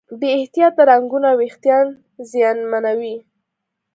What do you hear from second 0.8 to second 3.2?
رنګونه وېښتيان زیانمنوي.